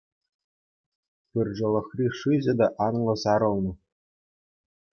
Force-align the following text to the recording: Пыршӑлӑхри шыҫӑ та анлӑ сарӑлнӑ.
Пыршӑлӑхри 1.31 2.07
шыҫӑ 2.21 2.53
та 2.63 2.67
анлӑ 2.89 3.15
сарӑлнӑ. 3.27 3.73